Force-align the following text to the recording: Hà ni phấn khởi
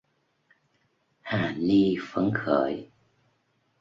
Hà 1.29 1.51
ni 1.65 1.95
phấn 2.09 2.31
khởi 2.33 2.89